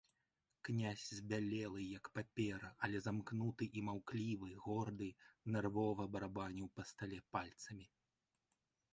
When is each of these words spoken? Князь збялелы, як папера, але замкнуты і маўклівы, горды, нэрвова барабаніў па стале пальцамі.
Князь 0.67 1.01
збялелы, 1.17 1.81
як 1.97 2.05
папера, 2.17 2.69
але 2.87 3.01
замкнуты 3.07 3.67
і 3.81 3.83
маўклівы, 3.89 4.49
горды, 4.63 5.09
нэрвова 5.57 6.07
барабаніў 6.15 6.67
па 6.79 6.83
стале 6.93 7.19
пальцамі. 7.37 7.85